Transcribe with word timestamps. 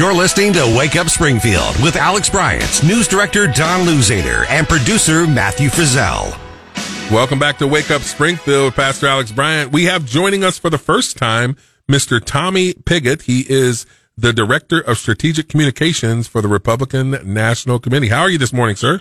You're 0.00 0.14
listening 0.14 0.54
to 0.54 0.74
Wake 0.78 0.96
Up 0.96 1.08
Springfield 1.10 1.78
with 1.82 1.94
Alex 1.94 2.30
Bryant, 2.30 2.82
news 2.82 3.06
director 3.06 3.46
Don 3.46 3.86
Luzader, 3.86 4.46
and 4.48 4.66
producer 4.66 5.26
Matthew 5.26 5.68
Frizzell. 5.68 6.38
Welcome 7.10 7.38
back 7.38 7.58
to 7.58 7.66
Wake 7.66 7.90
Up 7.90 8.00
Springfield, 8.00 8.74
Pastor 8.74 9.08
Alex 9.08 9.30
Bryant. 9.30 9.72
We 9.72 9.84
have 9.84 10.06
joining 10.06 10.42
us 10.42 10.56
for 10.56 10.70
the 10.70 10.78
first 10.78 11.18
time 11.18 11.54
Mr. 11.86 12.18
Tommy 12.18 12.72
Pigott. 12.72 13.24
He 13.24 13.44
is 13.46 13.84
the 14.16 14.32
Director 14.32 14.80
of 14.80 14.96
Strategic 14.96 15.50
Communications 15.50 16.26
for 16.26 16.40
the 16.40 16.48
Republican 16.48 17.10
National 17.22 17.78
Committee. 17.78 18.08
How 18.08 18.22
are 18.22 18.30
you 18.30 18.38
this 18.38 18.54
morning, 18.54 18.76
sir? 18.76 19.00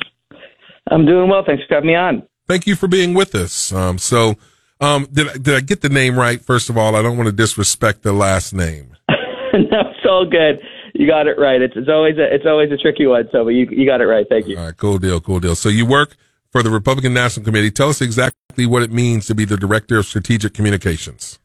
I'm 0.92 1.06
doing 1.06 1.30
well. 1.30 1.46
Thanks 1.46 1.64
for 1.66 1.76
having 1.76 1.88
me 1.88 1.96
on. 1.96 2.24
Thank 2.46 2.68
you 2.68 2.76
for 2.76 2.90
being 2.90 3.14
with 3.14 3.36
us. 3.36 3.72
Um, 3.72 4.00
so, 4.00 4.36
um, 4.82 5.08
did 5.14 5.30
I, 5.30 5.34
did 5.38 5.56
I 5.56 5.62
get 5.62 5.80
the 5.80 5.88
name 5.88 6.20
right? 6.20 6.42
First 6.42 6.70
of 6.70 6.78
all, 6.78 6.98
I 6.98 7.02
don't 7.02 7.16
want 7.16 7.28
to 7.28 7.34
disrespect 7.34 8.04
the 8.04 8.12
last 8.12 8.54
name. 8.54 8.98
no, 9.08 9.80
it's 9.80 10.06
all 10.06 10.30
good. 10.30 10.60
You 10.94 11.08
got 11.08 11.28
it 11.28 11.38
right. 11.38 11.62
It's, 11.62 11.74
it's 11.76 11.90
always 11.90 12.18
a, 12.18 12.34
it's 12.34 12.46
always 12.46 12.72
a 12.72 12.78
tricky 12.78 13.08
one. 13.08 13.28
So, 13.32 13.44
but 13.44 13.52
you 13.52 13.68
you 13.72 13.86
got 13.86 14.02
it 14.02 14.06
right. 14.06 14.26
Thank 14.30 14.48
you. 14.48 14.58
All 14.58 14.66
right, 14.66 14.78
cool 14.78 14.98
deal, 14.98 15.20
cool 15.20 15.40
deal. 15.40 15.56
So 15.56 15.70
you 15.70 15.86
work 15.86 16.16
for 16.52 16.64
the 16.64 16.70
Republican 16.70 17.14
National 17.14 17.46
Committee. 17.46 17.72
Tell 17.72 17.90
us 17.90 18.02
exactly 18.02 18.66
what 18.66 18.84
it 18.84 18.92
means 18.92 19.28
to 19.28 19.36
be 19.36 19.46
the 19.46 19.58
Director 19.58 19.98
of 19.98 20.06
Strategic 20.06 20.54
Communications. 20.54 21.40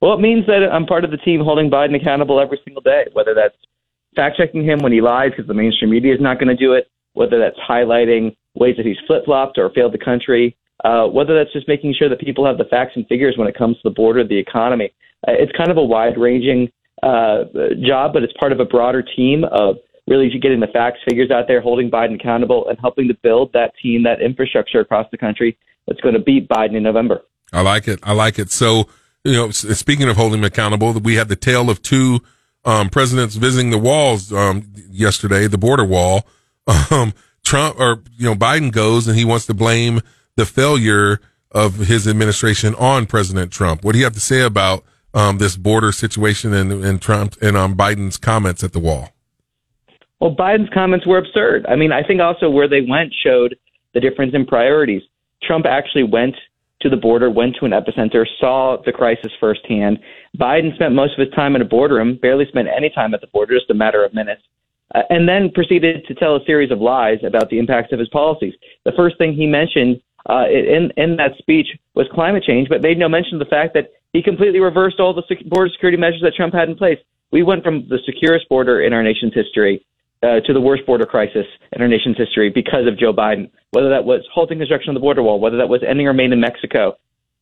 Well, 0.00 0.14
it 0.14 0.20
means 0.20 0.46
that 0.46 0.68
I'm 0.70 0.86
part 0.86 1.04
of 1.04 1.10
the 1.10 1.16
team 1.16 1.40
holding 1.40 1.70
Biden 1.70 1.96
accountable 1.96 2.40
every 2.40 2.60
single 2.64 2.82
day, 2.82 3.06
whether 3.12 3.34
that's 3.34 3.56
fact 4.14 4.36
checking 4.36 4.64
him 4.64 4.78
when 4.80 4.92
he 4.92 5.00
lies 5.00 5.30
because 5.30 5.46
the 5.46 5.54
mainstream 5.54 5.90
media 5.90 6.14
is 6.14 6.20
not 6.20 6.38
going 6.38 6.48
to 6.48 6.56
do 6.56 6.72
it, 6.72 6.90
whether 7.14 7.38
that's 7.38 7.58
highlighting 7.58 8.36
ways 8.54 8.76
that 8.76 8.86
he's 8.86 8.98
flip 9.06 9.24
flopped 9.24 9.58
or 9.58 9.70
failed 9.70 9.92
the 9.92 9.98
country, 9.98 10.56
uh, 10.84 11.06
whether 11.06 11.34
that's 11.34 11.52
just 11.52 11.66
making 11.68 11.94
sure 11.98 12.08
that 12.08 12.20
people 12.20 12.46
have 12.46 12.58
the 12.58 12.64
facts 12.64 12.92
and 12.94 13.06
figures 13.08 13.36
when 13.36 13.48
it 13.48 13.56
comes 13.56 13.76
to 13.76 13.82
the 13.84 13.94
border, 13.94 14.26
the 14.26 14.38
economy. 14.38 14.92
Uh, 15.26 15.32
it's 15.32 15.52
kind 15.56 15.70
of 15.70 15.76
a 15.76 15.82
wide 15.82 16.18
ranging 16.18 16.70
uh, 17.04 17.44
job, 17.86 18.12
but 18.12 18.22
it's 18.22 18.32
part 18.38 18.52
of 18.52 18.60
a 18.60 18.64
broader 18.64 19.02
team 19.02 19.44
of 19.44 19.76
really 20.06 20.30
getting 20.40 20.60
the 20.60 20.66
facts, 20.68 20.98
figures 21.08 21.30
out 21.30 21.46
there, 21.48 21.60
holding 21.60 21.90
Biden 21.90 22.14
accountable, 22.14 22.68
and 22.68 22.78
helping 22.80 23.08
to 23.08 23.14
build 23.22 23.52
that 23.52 23.72
team, 23.82 24.02
that 24.04 24.20
infrastructure 24.20 24.80
across 24.80 25.06
the 25.10 25.18
country 25.18 25.56
that's 25.86 26.00
going 26.00 26.14
to 26.14 26.20
beat 26.20 26.48
Biden 26.48 26.76
in 26.76 26.82
November. 26.82 27.22
I 27.52 27.62
like 27.62 27.88
it. 27.88 28.00
I 28.02 28.12
like 28.12 28.38
it. 28.38 28.50
So, 28.50 28.88
you 29.24 29.32
know, 29.32 29.50
speaking 29.50 30.08
of 30.08 30.16
holding 30.16 30.40
him 30.40 30.44
accountable, 30.44 30.92
we 30.94 31.14
had 31.14 31.28
the 31.28 31.36
tale 31.36 31.70
of 31.70 31.82
two 31.82 32.20
um, 32.64 32.88
presidents 32.88 33.36
visiting 33.36 33.70
the 33.70 33.78
walls 33.78 34.32
um, 34.32 34.72
yesterday, 34.90 35.46
the 35.46 35.58
border 35.58 35.84
wall. 35.84 36.26
Um, 36.90 37.12
Trump 37.44 37.78
or 37.78 38.02
you 38.16 38.24
know 38.24 38.34
Biden 38.34 38.72
goes 38.72 39.06
and 39.06 39.16
he 39.16 39.24
wants 39.24 39.46
to 39.46 39.54
blame 39.54 40.00
the 40.36 40.46
failure 40.46 41.20
of 41.50 41.76
his 41.76 42.08
administration 42.08 42.74
on 42.76 43.06
President 43.06 43.52
Trump. 43.52 43.84
What 43.84 43.92
do 43.92 43.98
you 43.98 44.04
have 44.04 44.14
to 44.14 44.20
say 44.20 44.40
about 44.40 44.82
um, 45.14 45.38
this 45.38 45.56
border 45.56 45.92
situation 45.92 46.52
and, 46.52 46.84
and 46.84 47.00
Trump 47.00 47.36
and 47.40 47.56
um, 47.56 47.74
Biden's 47.76 48.18
comments 48.18 48.62
at 48.62 48.72
the 48.72 48.80
wall? 48.80 49.10
Well, 50.20 50.34
Biden's 50.34 50.70
comments 50.72 51.06
were 51.06 51.18
absurd. 51.18 51.66
I 51.66 51.76
mean, 51.76 51.92
I 51.92 52.02
think 52.02 52.20
also 52.20 52.50
where 52.50 52.68
they 52.68 52.80
went 52.80 53.14
showed 53.22 53.56
the 53.94 54.00
difference 54.00 54.34
in 54.34 54.44
priorities. 54.44 55.02
Trump 55.42 55.66
actually 55.66 56.04
went 56.04 56.34
to 56.80 56.90
the 56.90 56.96
border, 56.96 57.30
went 57.30 57.56
to 57.56 57.64
an 57.64 57.72
epicenter, 57.72 58.26
saw 58.38 58.76
the 58.84 58.92
crisis 58.92 59.32
firsthand. 59.40 59.98
Biden 60.38 60.74
spent 60.74 60.94
most 60.94 61.18
of 61.18 61.26
his 61.26 61.34
time 61.34 61.56
in 61.56 61.62
a 61.62 61.64
boardroom, 61.64 62.18
barely 62.20 62.46
spent 62.46 62.68
any 62.68 62.90
time 62.90 63.14
at 63.14 63.20
the 63.20 63.26
border, 63.28 63.54
just 63.54 63.70
a 63.70 63.74
matter 63.74 64.04
of 64.04 64.12
minutes, 64.12 64.42
uh, 64.94 65.02
and 65.10 65.28
then 65.28 65.50
proceeded 65.50 66.04
to 66.06 66.14
tell 66.14 66.36
a 66.36 66.44
series 66.44 66.70
of 66.70 66.80
lies 66.80 67.18
about 67.24 67.48
the 67.48 67.58
impacts 67.58 67.92
of 67.92 67.98
his 67.98 68.08
policies. 68.08 68.54
The 68.84 68.92
first 68.92 69.16
thing 69.18 69.34
he 69.34 69.46
mentioned 69.46 70.00
uh, 70.28 70.46
in 70.48 70.90
in 70.96 71.16
that 71.16 71.32
speech 71.38 71.68
was 71.94 72.06
climate 72.12 72.42
change, 72.44 72.68
but 72.68 72.82
made 72.82 72.98
no 72.98 73.08
mention 73.08 73.34
of 73.34 73.38
the 73.40 73.50
fact 73.50 73.74
that 73.74 73.92
he 74.12 74.22
completely 74.22 74.60
reversed 74.60 75.00
all 75.00 75.12
the 75.12 75.22
border 75.46 75.70
security 75.70 75.98
measures 75.98 76.22
that 76.22 76.34
Trump 76.34 76.54
had 76.54 76.68
in 76.68 76.76
place. 76.76 76.98
We 77.32 77.42
went 77.42 77.64
from 77.64 77.88
the 77.88 77.98
securest 78.06 78.48
border 78.48 78.80
in 78.80 78.92
our 78.92 79.02
nation's 79.02 79.34
history 79.34 79.84
uh, 80.22 80.40
to 80.46 80.52
the 80.52 80.60
worst 80.60 80.86
border 80.86 81.04
crisis 81.04 81.46
in 81.72 81.82
our 81.82 81.88
nation's 81.88 82.16
history 82.16 82.48
because 82.48 82.86
of 82.86 82.98
Joe 82.98 83.12
Biden. 83.12 83.50
Whether 83.72 83.90
that 83.90 84.04
was 84.04 84.22
halting 84.32 84.58
construction 84.58 84.90
of 84.90 84.94
the 84.94 85.00
border 85.00 85.22
wall, 85.22 85.40
whether 85.40 85.56
that 85.56 85.68
was 85.68 85.82
ending 85.86 86.06
remain 86.06 86.32
in 86.32 86.40
Mexico, 86.40 86.96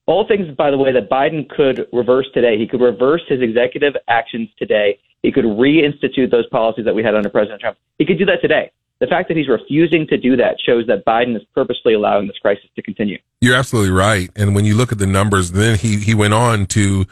all 0.06 0.26
things, 0.26 0.48
by 0.56 0.70
the 0.70 0.78
way, 0.78 0.92
that 0.92 1.08
Biden 1.08 1.48
could 1.48 1.86
reverse 1.92 2.26
today. 2.34 2.58
He 2.58 2.66
could 2.66 2.80
reverse 2.80 3.22
his 3.28 3.40
executive 3.40 3.94
actions 4.08 4.48
today. 4.58 4.98
He 5.22 5.30
could 5.30 5.44
reinstitute 5.44 6.30
those 6.30 6.48
policies 6.48 6.84
that 6.84 6.94
we 6.94 7.04
had 7.04 7.14
under 7.14 7.28
President 7.28 7.60
Trump. 7.60 7.78
He 7.98 8.06
could 8.06 8.18
do 8.18 8.24
that 8.26 8.40
today. 8.40 8.72
The 9.02 9.08
fact 9.08 9.26
that 9.26 9.36
he's 9.36 9.48
refusing 9.48 10.06
to 10.10 10.16
do 10.16 10.36
that 10.36 10.60
shows 10.64 10.86
that 10.86 11.04
Biden 11.04 11.34
is 11.34 11.42
purposely 11.56 11.94
allowing 11.94 12.28
this 12.28 12.38
crisis 12.38 12.66
to 12.76 12.82
continue. 12.82 13.18
You're 13.40 13.56
absolutely 13.56 13.90
right. 13.90 14.30
And 14.36 14.54
when 14.54 14.64
you 14.64 14.76
look 14.76 14.92
at 14.92 14.98
the 14.98 15.08
numbers, 15.08 15.50
then 15.50 15.76
he, 15.76 15.96
he 15.96 16.14
went 16.14 16.34
on 16.34 16.66
to 16.66 17.06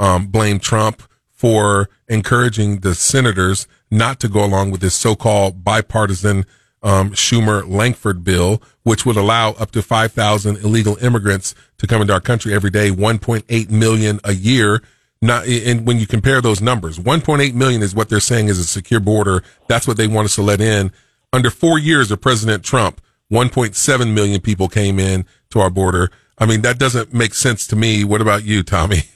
um, 0.00 0.26
blame 0.26 0.58
Trump 0.58 1.04
for 1.30 1.88
encouraging 2.08 2.80
the 2.80 2.96
senators 2.96 3.68
not 3.92 4.18
to 4.18 4.28
go 4.28 4.44
along 4.44 4.72
with 4.72 4.80
this 4.80 4.96
so-called 4.96 5.62
bipartisan 5.62 6.46
um, 6.82 7.12
Schumer 7.12 7.62
Lankford 7.68 8.24
bill, 8.24 8.60
which 8.82 9.06
would 9.06 9.16
allow 9.16 9.52
up 9.52 9.70
to 9.70 9.82
5,000 9.82 10.56
illegal 10.56 10.96
immigrants 10.96 11.54
to 11.78 11.86
come 11.86 12.00
into 12.00 12.12
our 12.12 12.20
country 12.20 12.54
every 12.54 12.70
day, 12.70 12.90
1.8 12.90 13.70
million 13.70 14.18
a 14.24 14.32
year. 14.32 14.82
Not, 15.22 15.46
and 15.46 15.86
when 15.86 16.00
you 16.00 16.08
compare 16.08 16.40
those 16.40 16.60
numbers, 16.60 16.98
1.8 16.98 17.54
million 17.54 17.82
is 17.82 17.94
what 17.94 18.08
they're 18.08 18.18
saying 18.18 18.48
is 18.48 18.58
a 18.58 18.64
secure 18.64 18.98
border. 18.98 19.44
That's 19.68 19.86
what 19.86 19.96
they 19.96 20.08
want 20.08 20.24
us 20.24 20.34
to 20.34 20.42
let 20.42 20.60
in. 20.60 20.90
Under 21.32 21.50
four 21.50 21.78
years 21.78 22.10
of 22.10 22.20
President 22.20 22.64
Trump, 22.64 23.00
1.7 23.30 24.14
million 24.14 24.40
people 24.40 24.68
came 24.68 24.98
in 24.98 25.26
to 25.50 25.60
our 25.60 25.70
border. 25.70 26.10
I 26.38 26.46
mean, 26.46 26.62
that 26.62 26.78
doesn't 26.78 27.12
make 27.12 27.34
sense 27.34 27.66
to 27.68 27.76
me. 27.76 28.04
What 28.04 28.20
about 28.20 28.44
you, 28.44 28.62
Tommy? 28.62 29.02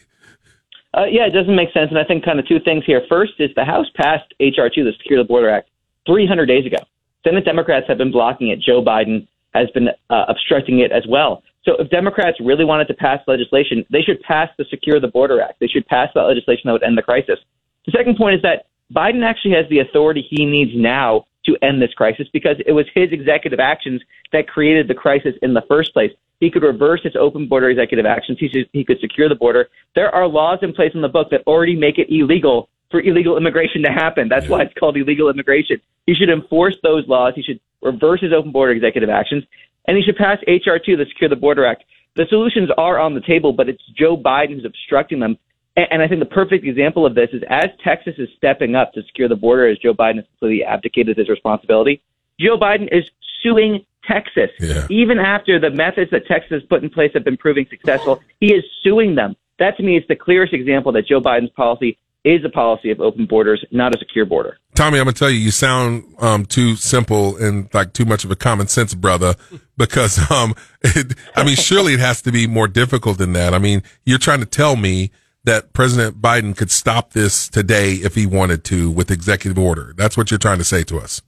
Uh, 0.92 1.04
yeah, 1.04 1.24
it 1.24 1.30
doesn't 1.30 1.54
make 1.54 1.72
sense. 1.72 1.88
And 1.90 1.98
I 2.00 2.02
think 2.02 2.24
kind 2.24 2.40
of 2.40 2.48
two 2.48 2.58
things 2.58 2.82
here. 2.84 3.02
First 3.08 3.34
is 3.38 3.50
the 3.54 3.64
House 3.64 3.86
passed 3.94 4.34
H.R. 4.40 4.68
2, 4.68 4.82
the 4.82 4.90
Secure 4.98 5.22
the 5.22 5.24
Border 5.24 5.48
Act, 5.48 5.68
300 6.04 6.46
days 6.46 6.66
ago. 6.66 6.78
Senate 7.24 7.44
Democrats 7.44 7.86
have 7.86 7.96
been 7.96 8.10
blocking 8.10 8.48
it. 8.48 8.60
Joe 8.60 8.82
Biden 8.82 9.28
has 9.54 9.70
been 9.70 9.90
uh, 10.10 10.24
obstructing 10.26 10.80
it 10.80 10.90
as 10.90 11.04
well. 11.08 11.44
So 11.64 11.74
if 11.78 11.90
Democrats 11.90 12.38
really 12.40 12.64
wanted 12.64 12.88
to 12.88 12.94
pass 12.94 13.20
legislation, 13.28 13.84
they 13.92 14.02
should 14.02 14.20
pass 14.22 14.48
the 14.58 14.64
Secure 14.70 14.98
the 14.98 15.06
Border 15.06 15.40
Act. 15.40 15.60
They 15.60 15.68
should 15.68 15.86
pass 15.86 16.08
that 16.16 16.22
legislation 16.22 16.62
that 16.64 16.72
would 16.72 16.82
end 16.82 16.98
the 16.98 17.02
crisis. 17.02 17.38
The 17.86 17.92
second 17.92 18.16
point 18.16 18.36
is 18.36 18.42
that 18.42 18.66
Biden 18.92 19.24
actually 19.24 19.52
has 19.52 19.66
the 19.68 19.78
authority 19.80 20.26
he 20.28 20.44
needs 20.44 20.72
now 20.74 21.26
to 21.46 21.56
end 21.62 21.80
this 21.80 21.92
crisis 21.94 22.26
because 22.32 22.56
it 22.66 22.72
was 22.72 22.86
his 22.94 23.12
executive 23.12 23.60
actions 23.60 24.02
that 24.32 24.48
created 24.48 24.88
the 24.88 24.94
crisis 24.94 25.34
in 25.42 25.54
the 25.54 25.62
first 25.68 25.92
place. 25.92 26.10
He 26.40 26.50
could 26.50 26.62
reverse 26.62 27.02
his 27.02 27.14
open 27.16 27.48
border 27.48 27.68
executive 27.68 28.06
actions. 28.06 28.38
He, 28.40 28.48
should, 28.48 28.68
he 28.72 28.84
could 28.84 28.98
secure 29.00 29.28
the 29.28 29.34
border. 29.34 29.68
There 29.94 30.14
are 30.14 30.26
laws 30.26 30.58
in 30.62 30.72
place 30.72 30.92
in 30.94 31.02
the 31.02 31.08
book 31.08 31.28
that 31.30 31.42
already 31.46 31.76
make 31.76 31.98
it 31.98 32.08
illegal 32.10 32.68
for 32.90 33.00
illegal 33.00 33.36
immigration 33.36 33.82
to 33.84 33.92
happen. 33.92 34.28
That's 34.28 34.48
why 34.48 34.62
it's 34.62 34.74
called 34.74 34.96
illegal 34.96 35.28
immigration. 35.28 35.80
He 36.06 36.14
should 36.14 36.30
enforce 36.30 36.76
those 36.82 37.06
laws. 37.06 37.34
He 37.36 37.42
should 37.42 37.60
reverse 37.82 38.20
his 38.20 38.32
open 38.32 38.52
border 38.52 38.72
executive 38.72 39.10
actions, 39.10 39.44
and 39.86 39.96
he 39.96 40.02
should 40.02 40.16
pass 40.16 40.38
H.R. 40.46 40.78
2, 40.84 40.96
the 40.96 41.06
Secure 41.06 41.30
the 41.30 41.36
Border 41.36 41.64
Act. 41.64 41.84
The 42.16 42.26
solutions 42.28 42.68
are 42.76 42.98
on 42.98 43.14
the 43.14 43.20
table, 43.20 43.52
but 43.52 43.68
it's 43.68 43.82
Joe 43.96 44.16
Biden 44.16 44.56
who's 44.56 44.64
obstructing 44.64 45.20
them. 45.20 45.38
And 45.76 46.02
I 46.02 46.08
think 46.08 46.20
the 46.20 46.26
perfect 46.26 46.64
example 46.64 47.06
of 47.06 47.14
this 47.14 47.30
is 47.32 47.42
as 47.48 47.66
Texas 47.84 48.14
is 48.18 48.28
stepping 48.36 48.74
up 48.74 48.92
to 48.94 49.02
secure 49.04 49.28
the 49.28 49.36
border, 49.36 49.68
as 49.68 49.78
Joe 49.78 49.94
Biden 49.94 50.16
has 50.16 50.26
completely 50.26 50.64
abdicated 50.64 51.16
his 51.16 51.28
responsibility, 51.28 52.02
Joe 52.40 52.58
Biden 52.58 52.88
is 52.90 53.04
suing 53.42 53.84
Texas. 54.06 54.50
Yeah. 54.58 54.86
Even 54.90 55.18
after 55.18 55.60
the 55.60 55.70
methods 55.70 56.10
that 56.10 56.26
Texas 56.26 56.50
has 56.50 56.62
put 56.64 56.82
in 56.82 56.90
place 56.90 57.12
have 57.14 57.24
been 57.24 57.36
proving 57.36 57.66
successful, 57.70 58.20
he 58.40 58.52
is 58.52 58.64
suing 58.82 59.14
them. 59.14 59.36
That 59.58 59.76
to 59.76 59.82
me 59.82 59.96
is 59.96 60.04
the 60.08 60.16
clearest 60.16 60.52
example 60.52 60.90
that 60.92 61.06
Joe 61.06 61.20
Biden's 61.20 61.50
policy 61.50 61.98
is 62.24 62.44
a 62.44 62.50
policy 62.50 62.90
of 62.90 63.00
open 63.00 63.26
borders, 63.26 63.64
not 63.70 63.94
a 63.94 63.98
secure 63.98 64.26
border. 64.26 64.58
Tommy, 64.74 64.98
I'm 64.98 65.04
gonna 65.04 65.14
tell 65.14 65.30
you, 65.30 65.38
you 65.38 65.50
sound 65.50 66.04
um, 66.18 66.44
too 66.44 66.76
simple 66.76 67.36
and 67.36 67.72
like 67.72 67.92
too 67.92 68.04
much 68.04 68.24
of 68.24 68.30
a 68.30 68.36
common 68.36 68.66
sense 68.66 68.94
brother. 68.94 69.34
Because 69.80 70.30
um, 70.30 70.54
it, 70.82 71.14
I 71.34 71.42
mean, 71.42 71.56
surely 71.56 71.94
it 71.94 72.00
has 72.00 72.20
to 72.20 72.30
be 72.30 72.46
more 72.46 72.68
difficult 72.68 73.16
than 73.16 73.32
that. 73.32 73.54
I 73.54 73.58
mean, 73.58 73.82
you're 74.04 74.18
trying 74.18 74.40
to 74.40 74.46
tell 74.46 74.76
me 74.76 75.10
that 75.44 75.72
President 75.72 76.20
Biden 76.20 76.56
could 76.56 76.70
stop 76.70 77.12
this 77.12 77.48
today 77.48 77.94
if 77.94 78.14
he 78.14 78.26
wanted 78.26 78.64
to 78.64 78.90
with 78.90 79.10
executive 79.10 79.58
order. 79.58 79.94
That's 79.96 80.16
what 80.16 80.30
you're 80.30 80.38
trying 80.38 80.58
to 80.58 80.64
say 80.64 80.82
to 80.84 80.98
us. 80.98 81.22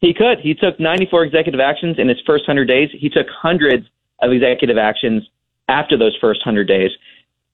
He 0.00 0.14
could. 0.14 0.38
He 0.40 0.54
took 0.54 0.78
94 0.78 1.24
executive 1.24 1.60
actions 1.60 1.96
in 1.98 2.08
his 2.08 2.18
first 2.26 2.46
100 2.46 2.66
days. 2.66 2.90
He 2.92 3.08
took 3.08 3.26
hundreds 3.30 3.86
of 4.20 4.32
executive 4.32 4.78
actions 4.78 5.28
after 5.68 5.96
those 5.96 6.16
first 6.20 6.40
100 6.40 6.66
days. 6.66 6.90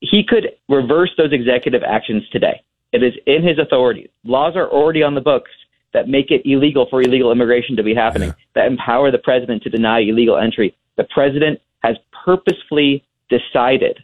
He 0.00 0.24
could 0.26 0.52
reverse 0.68 1.10
those 1.16 1.32
executive 1.32 1.82
actions 1.82 2.22
today. 2.30 2.62
It 2.92 3.02
is 3.02 3.14
in 3.26 3.42
his 3.42 3.58
authority. 3.58 4.10
Laws 4.24 4.56
are 4.56 4.68
already 4.68 5.02
on 5.02 5.14
the 5.14 5.20
books 5.20 5.50
that 5.92 6.08
make 6.08 6.30
it 6.30 6.42
illegal 6.44 6.86
for 6.90 7.00
illegal 7.00 7.32
immigration 7.32 7.76
to 7.76 7.82
be 7.82 7.94
happening, 7.94 8.28
yeah. 8.28 8.34
that 8.54 8.66
empower 8.66 9.10
the 9.10 9.18
president 9.18 9.62
to 9.62 9.70
deny 9.70 10.00
illegal 10.00 10.36
entry. 10.36 10.76
The 10.96 11.04
president 11.04 11.60
has 11.82 11.96
purposefully 12.24 13.04
decided 13.30 13.98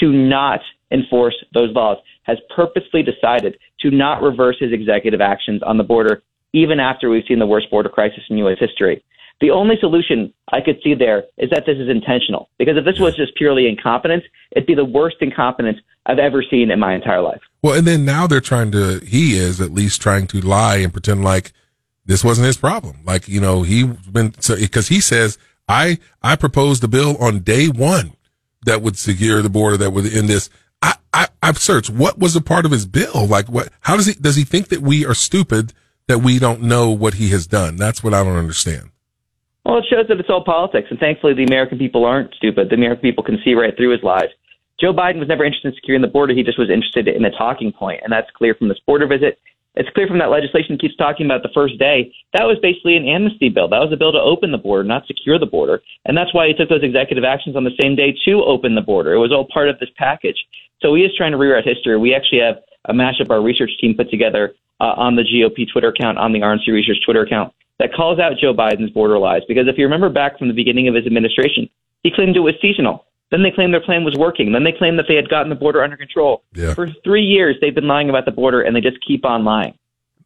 to 0.00 0.12
not 0.12 0.60
enforce 0.90 1.36
those 1.54 1.74
laws, 1.74 1.98
has 2.22 2.38
purposely 2.54 3.02
decided 3.02 3.58
to 3.80 3.90
not 3.90 4.22
reverse 4.22 4.56
his 4.58 4.72
executive 4.72 5.20
actions 5.20 5.62
on 5.62 5.76
the 5.78 5.84
border, 5.84 6.22
even 6.52 6.80
after 6.80 7.08
we've 7.08 7.24
seen 7.26 7.38
the 7.38 7.46
worst 7.46 7.70
border 7.70 7.88
crisis 7.88 8.22
in 8.30 8.38
U.S. 8.38 8.58
history. 8.58 9.02
The 9.40 9.50
only 9.50 9.76
solution 9.80 10.32
I 10.50 10.60
could 10.62 10.78
see 10.82 10.94
there 10.94 11.24
is 11.36 11.50
that 11.50 11.64
this 11.66 11.76
is 11.76 11.90
intentional. 11.90 12.48
Because 12.58 12.76
if 12.78 12.84
this 12.84 12.98
was 12.98 13.14
just 13.14 13.34
purely 13.36 13.68
incompetence, 13.68 14.24
it'd 14.52 14.66
be 14.66 14.74
the 14.74 14.84
worst 14.84 15.16
incompetence 15.20 15.78
I've 16.06 16.18
ever 16.18 16.42
seen 16.42 16.70
in 16.70 16.80
my 16.80 16.94
entire 16.94 17.20
life. 17.20 17.42
Well, 17.62 17.74
and 17.76 17.86
then 17.86 18.04
now 18.04 18.26
they're 18.26 18.40
trying 18.40 18.70
to, 18.72 19.00
he 19.00 19.36
is 19.36 19.60
at 19.60 19.72
least 19.72 20.00
trying 20.00 20.26
to 20.28 20.40
lie 20.40 20.76
and 20.76 20.92
pretend 20.92 21.22
like 21.22 21.52
this 22.06 22.24
wasn't 22.24 22.46
his 22.46 22.56
problem. 22.56 23.00
Like, 23.04 23.28
you 23.28 23.40
know, 23.40 23.62
he 23.62 23.84
been, 23.84 24.40
so, 24.40 24.56
cause 24.68 24.88
he 24.88 25.00
says, 25.00 25.36
I, 25.68 25.98
I 26.22 26.36
proposed 26.36 26.82
a 26.84 26.88
bill 26.88 27.16
on 27.18 27.40
day 27.40 27.68
one 27.68 28.12
that 28.64 28.80
would 28.80 28.96
secure 28.96 29.42
the 29.42 29.50
border 29.50 29.76
that 29.76 29.90
would 29.90 30.06
end 30.06 30.28
this. 30.28 30.48
I've 31.46 31.58
searched 31.58 31.90
what 31.90 32.18
was 32.18 32.34
a 32.34 32.40
part 32.40 32.66
of 32.66 32.72
his 32.72 32.86
bill. 32.86 33.24
Like 33.24 33.46
what, 33.46 33.68
how 33.82 33.94
does 33.94 34.06
he, 34.06 34.14
does 34.14 34.34
he 34.34 34.42
think 34.42 34.66
that 34.70 34.80
we 34.80 35.06
are 35.06 35.14
stupid 35.14 35.72
that 36.08 36.18
we 36.18 36.40
don't 36.40 36.62
know 36.62 36.90
what 36.90 37.14
he 37.14 37.28
has 37.28 37.46
done? 37.46 37.76
That's 37.76 38.02
what 38.02 38.12
I 38.12 38.24
don't 38.24 38.36
understand. 38.36 38.90
Well, 39.64 39.78
it 39.78 39.84
shows 39.88 40.08
that 40.08 40.18
it's 40.18 40.28
all 40.28 40.42
politics. 40.42 40.88
And 40.90 40.98
thankfully, 40.98 41.34
the 41.34 41.44
American 41.44 41.78
people 41.78 42.04
aren't 42.04 42.34
stupid. 42.34 42.70
The 42.70 42.74
American 42.74 43.02
people 43.02 43.22
can 43.22 43.38
see 43.44 43.54
right 43.54 43.76
through 43.76 43.92
his 43.92 44.02
lies. 44.02 44.34
Joe 44.80 44.92
Biden 44.92 45.20
was 45.20 45.28
never 45.28 45.44
interested 45.44 45.68
in 45.68 45.74
securing 45.76 46.02
the 46.02 46.08
border. 46.08 46.34
He 46.34 46.42
just 46.42 46.58
was 46.58 46.68
interested 46.68 47.06
in 47.06 47.24
a 47.24 47.30
talking 47.30 47.70
point, 47.70 48.00
and 48.02 48.12
that's 48.12 48.30
clear 48.34 48.56
from 48.56 48.66
this 48.66 48.80
border 48.84 49.06
visit. 49.06 49.38
It's 49.76 49.88
clear 49.90 50.08
from 50.08 50.18
that 50.18 50.30
legislation 50.30 50.74
he 50.74 50.78
keeps 50.78 50.96
talking 50.96 51.26
about 51.26 51.42
the 51.44 51.54
first 51.54 51.78
day. 51.78 52.12
That 52.32 52.44
was 52.44 52.58
basically 52.60 52.96
an 52.96 53.06
amnesty 53.06 53.50
bill. 53.50 53.68
That 53.68 53.84
was 53.84 53.92
a 53.92 53.96
bill 53.96 54.10
to 54.10 54.18
open 54.18 54.50
the 54.50 54.58
border, 54.58 54.82
not 54.82 55.06
secure 55.06 55.38
the 55.38 55.46
border. 55.46 55.80
And 56.06 56.16
that's 56.16 56.32
why 56.34 56.48
he 56.48 56.54
took 56.54 56.70
those 56.70 56.82
executive 56.82 57.24
actions 57.24 57.54
on 57.54 57.64
the 57.64 57.76
same 57.80 57.94
day 57.94 58.16
to 58.24 58.42
open 58.42 58.74
the 58.74 58.80
border. 58.80 59.12
It 59.12 59.20
was 59.20 59.32
all 59.32 59.46
part 59.52 59.68
of 59.68 59.78
this 59.78 59.90
package. 59.96 60.42
So 60.80 60.94
he 60.94 61.02
is 61.02 61.12
trying 61.16 61.32
to 61.32 61.38
rewrite 61.38 61.64
history. 61.64 61.98
We 61.98 62.14
actually 62.14 62.40
have 62.40 62.56
a 62.84 62.92
mashup 62.92 63.30
our 63.30 63.40
research 63.40 63.70
team 63.80 63.94
put 63.94 64.10
together 64.10 64.54
uh, 64.80 64.94
on 64.96 65.16
the 65.16 65.22
GOP 65.22 65.70
Twitter 65.70 65.88
account, 65.88 66.18
on 66.18 66.32
the 66.32 66.40
RNC 66.40 66.68
Research 66.68 66.98
Twitter 67.04 67.22
account, 67.22 67.52
that 67.78 67.92
calls 67.94 68.18
out 68.18 68.32
Joe 68.40 68.54
Biden's 68.54 68.90
border 68.90 69.18
lies. 69.18 69.42
Because 69.48 69.68
if 69.68 69.78
you 69.78 69.84
remember 69.84 70.08
back 70.08 70.38
from 70.38 70.48
the 70.48 70.54
beginning 70.54 70.88
of 70.88 70.94
his 70.94 71.06
administration, 71.06 71.68
he 72.02 72.10
claimed 72.10 72.36
it 72.36 72.40
was 72.40 72.54
seasonal. 72.60 73.06
Then 73.30 73.42
they 73.42 73.50
claimed 73.50 73.74
their 73.74 73.80
plan 73.80 74.04
was 74.04 74.14
working. 74.14 74.52
Then 74.52 74.62
they 74.62 74.72
claimed 74.72 74.98
that 74.98 75.06
they 75.08 75.16
had 75.16 75.28
gotten 75.28 75.48
the 75.48 75.56
border 75.56 75.82
under 75.82 75.96
control. 75.96 76.44
Yeah. 76.54 76.74
For 76.74 76.88
three 77.02 77.24
years, 77.24 77.56
they've 77.60 77.74
been 77.74 77.88
lying 77.88 78.08
about 78.08 78.24
the 78.24 78.30
border, 78.30 78.62
and 78.62 78.76
they 78.76 78.80
just 78.80 78.98
keep 79.06 79.24
on 79.24 79.44
lying. 79.44 79.76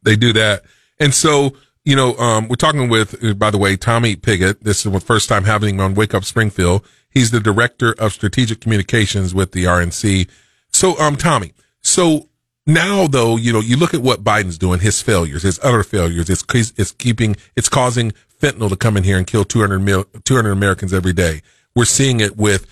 They 0.03 0.15
do 0.15 0.33
that. 0.33 0.63
And 0.99 1.13
so, 1.13 1.53
you 1.83 1.95
know, 1.95 2.15
um, 2.17 2.47
we're 2.47 2.55
talking 2.57 2.89
with, 2.89 3.23
uh, 3.23 3.33
by 3.33 3.49
the 3.49 3.57
way, 3.57 3.75
Tommy 3.75 4.15
Pigott. 4.15 4.61
This 4.61 4.85
is 4.85 4.91
the 4.91 4.99
first 4.99 5.29
time 5.29 5.45
having 5.45 5.75
him 5.75 5.81
on 5.81 5.95
Wake 5.95 6.13
Up 6.13 6.23
Springfield. 6.23 6.85
He's 7.11 7.31
the 7.31 7.39
director 7.39 7.93
of 7.99 8.13
strategic 8.13 8.61
communications 8.61 9.35
with 9.35 9.51
the 9.51 9.65
RNC. 9.65 10.29
So, 10.71 10.97
um, 10.99 11.17
Tommy, 11.17 11.53
so 11.81 12.29
now 12.65 13.07
though, 13.07 13.35
you 13.35 13.51
know, 13.51 13.59
you 13.59 13.77
look 13.77 13.93
at 13.93 14.01
what 14.01 14.23
Biden's 14.23 14.57
doing, 14.57 14.79
his 14.79 15.01
failures, 15.01 15.43
his 15.43 15.59
utter 15.63 15.83
failures. 15.83 16.29
It's, 16.29 16.43
it's 16.77 16.91
keeping, 16.91 17.35
it's 17.55 17.69
causing 17.69 18.13
fentanyl 18.41 18.69
to 18.69 18.75
come 18.75 18.97
in 18.97 19.03
here 19.03 19.17
and 19.17 19.27
kill 19.27 19.43
200 19.43 19.79
mil, 19.79 20.05
200 20.23 20.51
Americans 20.51 20.93
every 20.93 21.13
day. 21.13 21.41
We're 21.75 21.85
seeing 21.85 22.19
it 22.19 22.37
with 22.37 22.65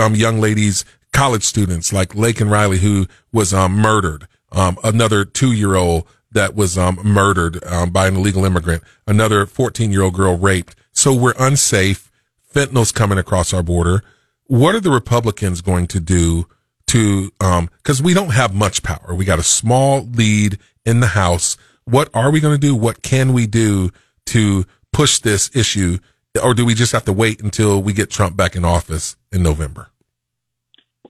um, 0.00 0.14
young 0.14 0.40
ladies, 0.40 0.84
college 1.12 1.42
students 1.42 1.92
like 1.92 2.10
Laken 2.10 2.50
Riley, 2.50 2.78
who 2.78 3.06
was 3.32 3.52
um, 3.52 3.72
murdered. 3.72 4.26
Um, 4.52 4.78
another 4.82 5.24
two 5.24 5.52
year 5.52 5.76
old 5.76 6.06
that 6.32 6.54
was 6.54 6.78
um, 6.78 6.98
murdered 7.04 7.62
um, 7.64 7.90
by 7.90 8.06
an 8.06 8.16
illegal 8.16 8.44
immigrant. 8.44 8.82
Another 9.06 9.46
14 9.46 9.90
year 9.90 10.02
old 10.02 10.14
girl 10.14 10.36
raped. 10.36 10.76
So 10.92 11.14
we're 11.14 11.34
unsafe. 11.38 12.09
Fentanyl's 12.54 12.92
coming 12.92 13.18
across 13.18 13.52
our 13.52 13.62
border. 13.62 14.02
What 14.46 14.74
are 14.74 14.80
the 14.80 14.90
Republicans 14.90 15.60
going 15.60 15.86
to 15.88 16.00
do 16.00 16.46
to, 16.90 17.30
because 17.38 18.00
um, 18.00 18.04
we 18.04 18.14
don't 18.14 18.32
have 18.32 18.52
much 18.52 18.82
power. 18.82 19.14
We 19.14 19.24
got 19.24 19.38
a 19.38 19.44
small 19.44 20.02
lead 20.02 20.58
in 20.84 20.98
the 20.98 21.08
House. 21.08 21.56
What 21.84 22.08
are 22.14 22.32
we 22.32 22.40
going 22.40 22.54
to 22.54 22.60
do? 22.60 22.74
What 22.74 23.02
can 23.02 23.32
we 23.32 23.46
do 23.46 23.90
to 24.26 24.64
push 24.92 25.20
this 25.20 25.54
issue? 25.54 25.98
Or 26.42 26.52
do 26.52 26.64
we 26.64 26.74
just 26.74 26.90
have 26.90 27.04
to 27.04 27.12
wait 27.12 27.40
until 27.40 27.80
we 27.80 27.92
get 27.92 28.10
Trump 28.10 28.36
back 28.36 28.56
in 28.56 28.64
office 28.64 29.16
in 29.30 29.42
November? 29.42 29.90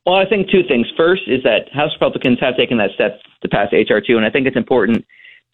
Well, 0.05 0.17
I 0.17 0.27
think 0.27 0.51
two 0.51 0.63
things. 0.69 0.87
First 0.99 1.23
is 1.27 1.43
that 1.45 1.73
House 1.73 1.93
Republicans 1.95 2.39
have 2.41 2.59
taken 2.59 2.77
that 2.77 2.91
step 2.95 3.19
to 3.43 3.49
pass 3.49 3.69
H.R. 3.73 4.03
2, 4.07 4.19
and 4.19 4.27
I 4.27 4.31
think 4.31 4.47
it's 4.47 4.57
important 4.57 5.07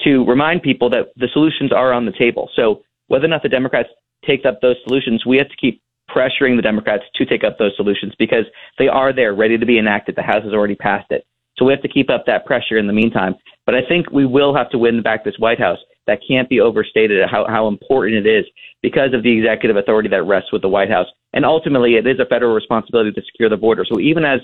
to 0.02 0.24
remind 0.24 0.62
people 0.62 0.90
that 0.90 1.12
the 1.16 1.28
solutions 1.32 1.72
are 1.72 1.92
on 1.92 2.04
the 2.04 2.12
table. 2.18 2.50
So 2.56 2.82
whether 3.06 3.26
or 3.26 3.28
not 3.28 3.44
the 3.44 3.48
Democrats 3.48 3.88
take 4.24 4.44
up 4.44 4.60
those 4.60 4.76
solutions, 4.86 5.24
we 5.26 5.36
have 5.38 5.48
to 5.48 5.56
keep 5.56 5.82
pressuring 6.10 6.56
the 6.56 6.62
Democrats 6.62 7.04
to 7.16 7.26
take 7.26 7.44
up 7.44 7.58
those 7.58 7.72
solutions 7.76 8.12
because 8.18 8.44
they 8.78 8.88
are 8.88 9.12
there, 9.12 9.34
ready 9.34 9.58
to 9.58 9.66
be 9.66 9.78
enacted. 9.78 10.16
The 10.16 10.22
House 10.22 10.44
has 10.44 10.52
already 10.52 10.76
passed 10.76 11.10
it. 11.10 11.26
So 11.58 11.64
we 11.64 11.72
have 11.72 11.82
to 11.82 11.88
keep 11.88 12.10
up 12.10 12.24
that 12.26 12.44
pressure 12.44 12.76
in 12.76 12.86
the 12.86 12.92
meantime. 12.92 13.34
But 13.64 13.74
I 13.74 13.80
think 13.88 14.10
we 14.10 14.26
will 14.26 14.54
have 14.54 14.70
to 14.70 14.78
win 14.78 15.02
back 15.02 15.24
this 15.24 15.38
White 15.38 15.58
House. 15.58 15.78
That 16.06 16.20
can't 16.26 16.48
be 16.48 16.60
overstated 16.60 17.18
how, 17.28 17.46
how 17.48 17.66
important 17.66 18.26
it 18.26 18.28
is 18.28 18.44
because 18.82 19.12
of 19.14 19.22
the 19.22 19.38
executive 19.38 19.76
authority 19.76 20.08
that 20.10 20.22
rests 20.22 20.52
with 20.52 20.62
the 20.62 20.68
White 20.68 20.90
House. 20.90 21.08
And 21.32 21.44
ultimately, 21.44 21.94
it 21.94 22.06
is 22.06 22.20
a 22.20 22.26
federal 22.26 22.54
responsibility 22.54 23.10
to 23.12 23.22
secure 23.22 23.48
the 23.48 23.56
border. 23.56 23.84
So 23.90 23.98
even 23.98 24.24
as 24.24 24.40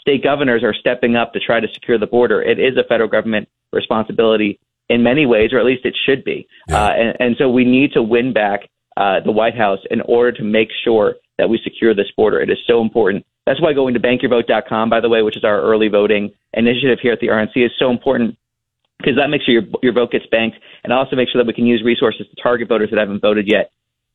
state 0.00 0.24
governors 0.24 0.64
are 0.64 0.74
stepping 0.74 1.16
up 1.16 1.32
to 1.34 1.40
try 1.40 1.60
to 1.60 1.68
secure 1.72 1.98
the 1.98 2.06
border, 2.06 2.42
it 2.42 2.58
is 2.58 2.76
a 2.76 2.84
federal 2.88 3.08
government 3.08 3.48
responsibility 3.72 4.58
in 4.88 5.02
many 5.02 5.26
ways, 5.26 5.52
or 5.52 5.58
at 5.58 5.64
least 5.64 5.84
it 5.84 5.96
should 6.04 6.24
be. 6.24 6.46
Yeah. 6.68 6.84
Uh, 6.84 6.90
and, 6.90 7.16
and 7.20 7.36
so 7.38 7.48
we 7.48 7.64
need 7.64 7.92
to 7.92 8.02
win 8.02 8.32
back 8.32 8.68
uh, 8.96 9.20
the 9.20 9.32
White 9.32 9.56
House 9.56 9.80
in 9.90 10.00
order 10.02 10.32
to 10.32 10.44
make 10.44 10.68
sure 10.84 11.16
that 11.38 11.48
we 11.48 11.58
secure 11.64 11.94
this 11.94 12.10
border. 12.16 12.40
It 12.40 12.50
is 12.50 12.58
so 12.66 12.80
important. 12.80 13.26
That's 13.46 13.60
why 13.60 13.72
going 13.72 13.94
to 13.94 14.00
bankyourvote.com, 14.00 14.88
by 14.88 15.00
the 15.00 15.08
way, 15.08 15.22
which 15.22 15.36
is 15.36 15.44
our 15.44 15.60
early 15.60 15.88
voting 15.88 16.32
initiative 16.52 16.98
here 17.02 17.12
at 17.12 17.20
the 17.20 17.28
RNC, 17.28 17.56
is 17.56 17.72
so 17.78 17.90
important 17.90 18.38
because 18.98 19.16
that 19.16 19.28
makes 19.28 19.44
sure 19.44 19.54
your, 19.54 19.64
your 19.82 19.92
vote 19.92 20.12
gets 20.12 20.26
banked 20.26 20.56
and 20.82 20.92
also 20.92 21.16
make 21.16 21.28
sure 21.28 21.42
that 21.42 21.46
we 21.46 21.52
can 21.52 21.66
use 21.66 21.82
resources 21.84 22.26
to 22.28 22.42
target 22.42 22.68
voters 22.68 22.90
that 22.90 22.98
haven't 22.98 23.20
voted 23.20 23.46
yet. 23.46 23.70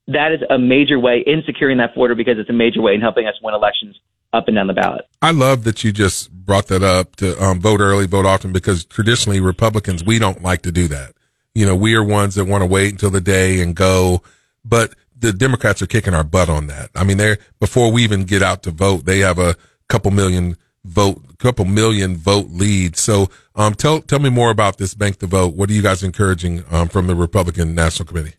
That 0.08 0.32
is 0.32 0.40
a 0.50 0.58
major 0.58 0.98
way 0.98 1.24
in 1.26 1.44
securing 1.46 1.78
that 1.78 1.94
border 1.94 2.16
because 2.16 2.40
it's 2.40 2.50
a 2.50 2.54
major 2.54 2.82
way 2.82 2.96
in 2.96 3.02
helping 3.02 3.28
us 3.28 3.36
win 3.44 3.54
elections 3.54 4.00
up 4.34 4.48
and 4.48 4.56
down 4.56 4.68
the 4.68 4.74
ballot. 4.74 5.08
I 5.22 5.32
love 5.32 5.64
that 5.66 5.84
you 5.84 5.92
just 5.92 6.32
brought 6.32 6.68
that 6.68 6.82
up 6.82 7.16
to 7.18 7.42
um, 7.44 7.60
vote 7.60 7.82
early, 7.82 8.08
vote 8.08 8.26
often, 8.26 8.52
because 8.52 8.86
traditionally 8.86 9.40
Republicans, 9.40 10.04
we 10.04 10.18
don't 10.18 10.42
like 10.42 10.64
to 10.64 10.72
do 10.72 10.88
that. 10.88 11.14
You 11.54 11.66
know, 11.66 11.76
we 11.76 11.96
are 11.96 12.04
ones 12.04 12.36
that 12.36 12.46
want 12.46 12.62
to 12.62 12.68
wait 12.68 12.92
until 12.92 13.10
the 13.10 13.22
day 13.22 13.62
and 13.62 13.76
go 13.76 14.24
but 14.64 14.94
the 15.18 15.34
Democrats 15.34 15.82
are 15.82 15.88
kicking 15.88 16.14
our 16.14 16.24
butt 16.24 16.50
on 16.50 16.68
that. 16.68 16.90
I 16.96 17.04
mean, 17.04 17.18
they're, 17.18 17.38
before 17.60 17.92
we 17.92 18.04
even 18.04 18.24
get 18.24 18.42
out 18.42 18.64
to 18.64 18.72
vote, 18.72 19.06
they 19.06 19.20
have 19.20 19.38
a 19.38 19.56
couple 19.90 20.12
million 20.12 20.56
vote, 20.86 21.22
couple 21.40 21.66
million 21.66 22.16
vote 22.16 22.48
lead. 22.50 22.96
So, 22.96 23.28
um, 23.56 23.74
tell, 23.74 24.02
tell 24.02 24.20
me 24.20 24.30
more 24.30 24.50
about 24.50 24.78
this 24.78 24.94
bank 24.94 25.20
the 25.20 25.28
vote. 25.28 25.56
What 25.56 25.70
are 25.70 25.74
you 25.74 25.82
guys 25.82 26.04
encouraging, 26.04 26.64
um, 26.72 26.88
from 26.88 27.08
the 27.08 27.16
Republican 27.16 27.76
National 27.76 28.08
Committee? 28.08 28.36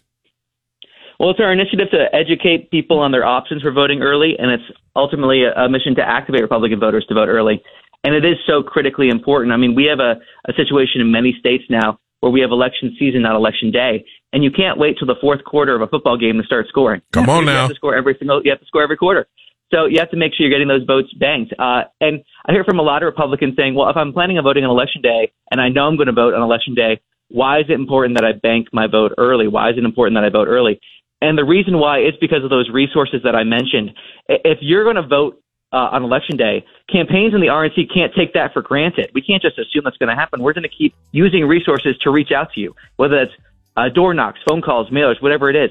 Well, 1.18 1.30
it's 1.30 1.40
our 1.40 1.52
initiative 1.52 1.90
to 1.90 2.06
educate 2.14 2.70
people 2.70 2.98
on 2.98 3.12
their 3.12 3.26
options 3.26 3.60
for 3.60 3.72
voting 3.72 4.00
early, 4.00 4.36
and 4.38 4.50
it's 4.50 4.64
ultimately 4.96 5.42
a, 5.44 5.52
a 5.52 5.68
mission 5.68 5.94
to 5.96 6.02
activate 6.02 6.40
Republican 6.40 6.80
voters 6.80 7.04
to 7.08 7.14
vote 7.14 7.28
early. 7.28 7.62
And 8.04 8.14
it 8.14 8.24
is 8.24 8.36
so 8.46 8.62
critically 8.62 9.10
important. 9.10 9.52
I 9.52 9.58
mean, 9.58 9.74
we 9.74 9.84
have 9.84 10.00
a, 10.00 10.16
a 10.48 10.54
situation 10.54 11.02
in 11.02 11.12
many 11.12 11.36
states 11.38 11.64
now 11.68 11.98
where 12.20 12.32
we 12.32 12.40
have 12.40 12.50
election 12.50 12.96
season, 12.98 13.20
not 13.20 13.36
election 13.36 13.70
day 13.70 14.04
and 14.32 14.44
you 14.44 14.50
can't 14.50 14.78
wait 14.78 14.96
till 14.98 15.06
the 15.06 15.16
fourth 15.20 15.44
quarter 15.44 15.74
of 15.74 15.82
a 15.82 15.86
football 15.86 16.16
game 16.16 16.38
to 16.38 16.44
start 16.44 16.66
scoring. 16.68 17.02
Come 17.12 17.28
on 17.28 17.44
now. 17.44 17.52
You 17.52 17.58
have 17.58 17.68
to 17.70 17.74
score 17.74 17.96
every 17.96 18.16
single. 18.18 18.40
You 18.44 18.50
have 18.50 18.60
to 18.60 18.66
score 18.66 18.82
every 18.82 18.96
quarter. 18.96 19.26
So 19.72 19.86
you 19.86 19.98
have 20.00 20.10
to 20.10 20.16
make 20.16 20.34
sure 20.34 20.46
you're 20.46 20.50
getting 20.50 20.68
those 20.68 20.84
votes 20.84 21.12
banked. 21.14 21.54
Uh, 21.58 21.82
and 22.00 22.24
I 22.46 22.52
hear 22.52 22.64
from 22.64 22.80
a 22.80 22.82
lot 22.82 23.02
of 23.02 23.06
Republicans 23.06 23.54
saying, 23.56 23.74
well, 23.74 23.88
if 23.88 23.96
I'm 23.96 24.12
planning 24.12 24.36
on 24.36 24.44
voting 24.44 24.64
on 24.64 24.70
election 24.70 25.00
day 25.00 25.32
and 25.50 25.60
I 25.60 25.68
know 25.68 25.86
I'm 25.86 25.96
going 25.96 26.08
to 26.08 26.12
vote 26.12 26.34
on 26.34 26.42
election 26.42 26.74
day, 26.74 27.00
why 27.28 27.60
is 27.60 27.66
it 27.68 27.74
important 27.74 28.18
that 28.18 28.24
I 28.24 28.32
bank 28.32 28.68
my 28.72 28.88
vote 28.88 29.12
early? 29.16 29.46
Why 29.46 29.70
is 29.70 29.78
it 29.78 29.84
important 29.84 30.16
that 30.16 30.24
I 30.24 30.28
vote 30.28 30.48
early? 30.48 30.80
And 31.22 31.38
the 31.38 31.44
reason 31.44 31.78
why 31.78 32.00
is 32.00 32.14
because 32.20 32.42
of 32.42 32.50
those 32.50 32.68
resources 32.72 33.20
that 33.24 33.36
I 33.36 33.44
mentioned. 33.44 33.90
If 34.28 34.58
you're 34.60 34.84
going 34.84 34.96
to 34.96 35.06
vote 35.06 35.40
uh, 35.72 35.90
on 35.92 36.02
election 36.02 36.36
day, 36.36 36.64
campaigns 36.90 37.34
in 37.34 37.40
the 37.40 37.46
RNC 37.46 37.94
can't 37.94 38.12
take 38.16 38.32
that 38.34 38.52
for 38.52 38.62
granted. 38.62 39.10
We 39.14 39.22
can't 39.22 39.42
just 39.42 39.58
assume 39.58 39.82
that's 39.84 39.98
going 39.98 40.08
to 40.08 40.16
happen. 40.16 40.42
We're 40.42 40.54
going 40.54 40.64
to 40.64 40.76
keep 40.76 40.94
using 41.12 41.46
resources 41.46 41.96
to 42.02 42.10
reach 42.10 42.32
out 42.34 42.52
to 42.54 42.60
you, 42.60 42.74
whether 42.96 43.16
that's 43.16 43.36
uh, 43.80 43.88
door 43.88 44.14
knocks, 44.14 44.40
phone 44.48 44.62
calls, 44.62 44.90
mailers, 44.90 45.20
whatever 45.22 45.48
it 45.50 45.56
is. 45.56 45.70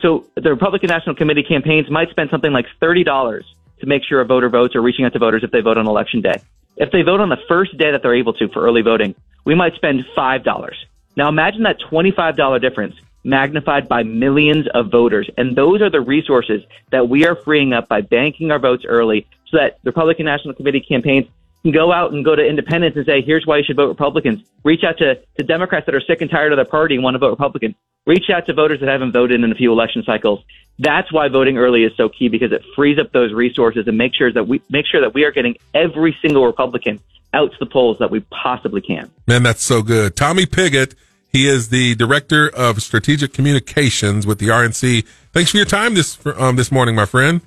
So 0.00 0.26
the 0.36 0.50
Republican 0.50 0.88
National 0.88 1.14
Committee 1.14 1.42
campaigns 1.42 1.90
might 1.90 2.10
spend 2.10 2.30
something 2.30 2.52
like 2.52 2.66
$30 2.80 3.42
to 3.80 3.86
make 3.86 4.02
sure 4.04 4.20
a 4.20 4.24
voter 4.24 4.48
votes 4.48 4.76
or 4.76 4.82
reaching 4.82 5.04
out 5.04 5.12
to 5.14 5.18
voters 5.18 5.42
if 5.42 5.50
they 5.50 5.60
vote 5.60 5.78
on 5.78 5.86
election 5.86 6.20
day. 6.20 6.40
If 6.76 6.92
they 6.92 7.02
vote 7.02 7.20
on 7.20 7.28
the 7.28 7.38
first 7.48 7.76
day 7.76 7.90
that 7.90 8.02
they're 8.02 8.14
able 8.14 8.34
to 8.34 8.48
for 8.48 8.64
early 8.64 8.82
voting, 8.82 9.14
we 9.44 9.54
might 9.54 9.74
spend 9.74 10.04
$5. 10.16 10.72
Now 11.16 11.28
imagine 11.28 11.64
that 11.64 11.78
$25 11.90 12.60
difference 12.60 12.94
magnified 13.24 13.88
by 13.88 14.04
millions 14.04 14.66
of 14.74 14.90
voters. 14.90 15.28
And 15.36 15.56
those 15.56 15.82
are 15.82 15.90
the 15.90 16.00
resources 16.00 16.62
that 16.92 17.08
we 17.08 17.26
are 17.26 17.34
freeing 17.34 17.72
up 17.72 17.88
by 17.88 18.00
banking 18.00 18.52
our 18.52 18.58
votes 18.60 18.84
early 18.86 19.26
so 19.50 19.58
that 19.58 19.78
the 19.82 19.90
Republican 19.90 20.26
National 20.26 20.54
Committee 20.54 20.80
campaigns 20.80 21.26
go 21.64 21.92
out 21.92 22.12
and 22.12 22.24
go 22.24 22.34
to 22.34 22.44
independents 22.44 22.96
and 22.96 23.06
say, 23.06 23.20
here's 23.20 23.46
why 23.46 23.58
you 23.58 23.64
should 23.64 23.76
vote 23.76 23.88
Republicans. 23.88 24.42
Reach 24.64 24.84
out 24.84 24.98
to, 24.98 25.16
to 25.36 25.44
Democrats 25.44 25.86
that 25.86 25.94
are 25.94 26.00
sick 26.00 26.20
and 26.20 26.30
tired 26.30 26.52
of 26.52 26.56
their 26.56 26.64
party 26.64 26.94
and 26.94 27.04
want 27.04 27.14
to 27.14 27.18
vote 27.18 27.30
Republican. 27.30 27.74
Reach 28.06 28.30
out 28.34 28.46
to 28.46 28.54
voters 28.54 28.80
that 28.80 28.88
haven't 28.88 29.12
voted 29.12 29.42
in 29.42 29.52
a 29.52 29.54
few 29.54 29.72
election 29.72 30.02
cycles. 30.04 30.42
That's 30.78 31.12
why 31.12 31.28
voting 31.28 31.58
early 31.58 31.82
is 31.82 31.92
so 31.96 32.08
key 32.08 32.28
because 32.28 32.52
it 32.52 32.62
frees 32.74 32.98
up 32.98 33.12
those 33.12 33.32
resources 33.32 33.86
and 33.86 33.98
make 33.98 34.14
sure 34.14 34.32
that 34.32 34.46
we 34.46 34.62
make 34.70 34.86
sure 34.86 35.00
that 35.00 35.12
we 35.12 35.24
are 35.24 35.32
getting 35.32 35.56
every 35.74 36.16
single 36.22 36.46
Republican 36.46 37.00
out 37.34 37.50
to 37.50 37.56
the 37.58 37.66
polls 37.66 37.98
that 37.98 38.10
we 38.10 38.20
possibly 38.20 38.80
can. 38.80 39.10
Man, 39.26 39.42
that's 39.42 39.62
so 39.62 39.82
good. 39.82 40.16
Tommy 40.16 40.46
Pigott, 40.46 40.94
he 41.30 41.48
is 41.48 41.68
the 41.68 41.96
director 41.96 42.48
of 42.48 42.80
strategic 42.80 43.32
communications 43.32 44.26
with 44.26 44.38
the 44.38 44.46
RNC. 44.48 45.04
Thanks 45.32 45.50
for 45.50 45.56
your 45.56 45.66
time 45.66 45.94
this 45.94 46.18
um, 46.36 46.56
this 46.56 46.72
morning, 46.72 46.94
my 46.94 47.06
friend. 47.06 47.40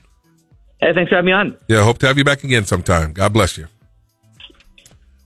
Hey, 0.79 0.93
thanks 0.93 1.09
for 1.09 1.15
having 1.15 1.27
me 1.27 1.31
on. 1.31 1.57
Yeah, 1.67 1.83
hope 1.83 1.99
to 1.99 2.07
have 2.07 2.17
you 2.17 2.23
back 2.23 2.43
again 2.43 2.65
sometime. 2.65 3.13
God 3.13 3.33
bless 3.33 3.57
you. 3.57 3.67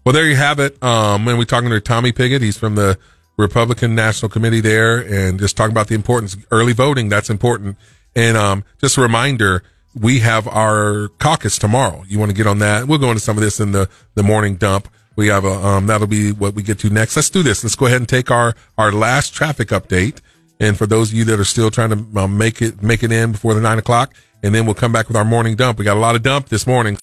Well, 0.05 0.13
there 0.13 0.27
you 0.27 0.35
have 0.35 0.59
it. 0.59 0.81
Um, 0.83 1.25
when 1.25 1.35
we're 1.39 1.45
talking 1.45 1.71
to 1.71 1.81
Tommy 1.81 2.11
Pigott, 2.11 2.41
he's 2.41 2.57
from 2.57 2.75
the 2.75 2.99
Republican 3.37 3.95
National 3.95 4.29
Committee 4.29 4.61
there, 4.61 4.99
and 4.99 5.39
just 5.39 5.57
talking 5.57 5.71
about 5.71 5.87
the 5.87 5.95
importance 5.95 6.37
early 6.51 6.73
voting. 6.73 7.09
That's 7.09 7.31
important. 7.31 7.75
And 8.15 8.37
um, 8.37 8.63
just 8.79 8.97
a 8.97 9.01
reminder, 9.01 9.63
we 9.99 10.19
have 10.19 10.47
our 10.47 11.07
caucus 11.17 11.57
tomorrow. 11.57 12.03
You 12.07 12.19
want 12.19 12.29
to 12.29 12.37
get 12.37 12.45
on 12.45 12.59
that? 12.59 12.87
We'll 12.87 12.99
go 12.99 13.09
into 13.09 13.19
some 13.19 13.35
of 13.35 13.41
this 13.41 13.59
in 13.59 13.71
the 13.71 13.89
the 14.13 14.21
morning 14.21 14.57
dump. 14.57 14.89
We 15.15 15.27
have 15.29 15.43
a 15.43 15.49
um, 15.49 15.87
that'll 15.87 16.05
be 16.05 16.31
what 16.31 16.53
we 16.53 16.61
get 16.61 16.77
to 16.79 16.91
next. 16.91 17.15
Let's 17.15 17.31
do 17.31 17.41
this. 17.41 17.63
Let's 17.63 17.75
go 17.75 17.87
ahead 17.87 17.97
and 17.97 18.07
take 18.07 18.29
our 18.29 18.53
our 18.77 18.91
last 18.91 19.33
traffic 19.33 19.69
update. 19.69 20.21
And 20.59 20.77
for 20.77 20.85
those 20.85 21.11
of 21.11 21.17
you 21.17 21.25
that 21.25 21.39
are 21.39 21.45
still 21.45 21.71
trying 21.71 21.89
to 21.89 22.19
um, 22.19 22.37
make 22.37 22.61
it 22.61 22.83
make 22.83 23.01
it 23.01 23.11
in 23.11 23.31
before 23.31 23.55
the 23.55 23.61
nine 23.61 23.79
o'clock, 23.79 24.13
and 24.43 24.53
then 24.53 24.67
we'll 24.67 24.75
come 24.75 24.91
back 24.91 25.07
with 25.07 25.17
our 25.17 25.25
morning 25.25 25.55
dump. 25.55 25.79
We 25.79 25.83
got 25.83 25.97
a 25.97 25.99
lot 25.99 26.15
of 26.15 26.21
dump 26.21 26.49
this 26.49 26.67
morning. 26.67 26.93